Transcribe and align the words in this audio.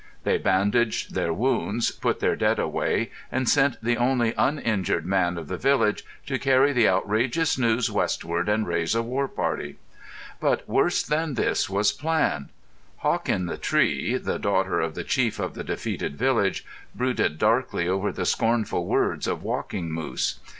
They 0.23 0.39
bandaged 0.39 1.13
their 1.13 1.31
wounds, 1.31 1.91
put 1.91 2.21
their 2.21 2.35
dead 2.35 2.57
away, 2.57 3.11
and 3.31 3.47
sent 3.47 3.79
the 3.83 3.97
only 3.97 4.33
uninjured 4.35 5.05
man 5.05 5.37
of 5.37 5.47
the 5.47 5.57
village 5.59 6.03
to 6.25 6.39
carry 6.39 6.73
the 6.73 6.87
outrageous 6.87 7.55
news 7.55 7.91
westward 7.91 8.49
and 8.49 8.65
raise 8.65 8.95
a 8.95 9.03
war 9.03 9.27
party. 9.27 9.75
But 10.39 10.67
worse 10.67 11.03
than 11.03 11.35
this 11.35 11.69
was 11.69 11.91
planned. 11.91 12.49
Hawk 12.97 13.29
in 13.29 13.45
the 13.45 13.59
Tree, 13.59 14.17
the 14.17 14.39
daughter 14.39 14.79
of 14.79 14.95
the 14.95 15.03
chief 15.03 15.37
of 15.37 15.53
the 15.53 15.63
defeated 15.63 16.17
village, 16.17 16.65
brooded 16.95 17.37
darkly 17.37 17.87
over 17.87 18.11
the 18.11 18.25
scornful 18.25 18.87
words 18.87 19.27
of 19.27 19.43
Walking 19.43 19.91
Moose. 19.91 20.39